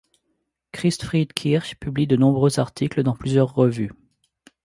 Christfried 0.73 1.31
Kirch 1.35 1.75
publie 1.75 2.07
de 2.07 2.15
nombreux 2.15 2.59
articles 2.59 3.03
dans 3.03 3.15
plusieurs 3.15 3.53
revues. 3.53 3.91